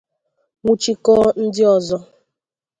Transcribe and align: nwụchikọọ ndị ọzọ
nwụchikọọ 0.61 1.25
ndị 1.43 1.63
ọzọ 1.75 1.97